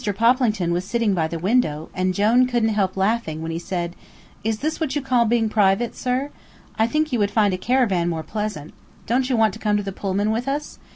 [0.15, 3.95] Poplington was sitting by the window, and Jone couldn't help laughing when he said:
[4.43, 6.31] "Is this what you call being private, sir?
[6.75, 8.73] I think you would find a caravan more pleasant.
[9.05, 10.79] Don't you want to come to the Pullman with us?